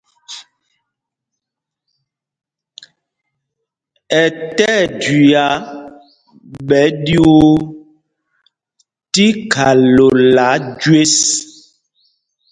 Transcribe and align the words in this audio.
Ɛ 4.21 4.23
tí 4.55 4.65
ɛjüiá 4.81 5.47
ɓɛ 6.67 6.81
ɗyuu 7.03 7.43
tí 9.13 9.25
khalola 9.51 10.47
jüés. 10.81 11.15